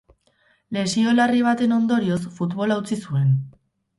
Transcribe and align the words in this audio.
Lesio 0.77 1.11
larri 1.17 1.43
baten 1.49 1.77
ondorioz, 1.77 2.19
futbola 2.39 2.81
utzi 2.85 3.01
zuen. 3.05 3.31